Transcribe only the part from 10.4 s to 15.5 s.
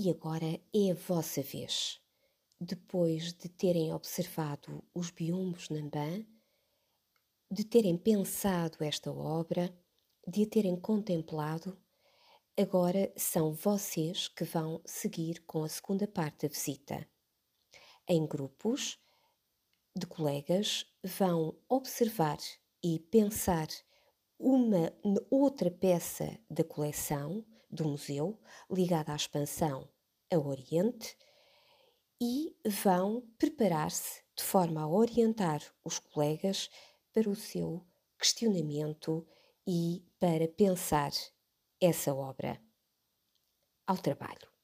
a terem contemplado, agora são vocês que vão seguir